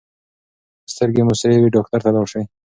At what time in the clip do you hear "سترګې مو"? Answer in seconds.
0.95-1.33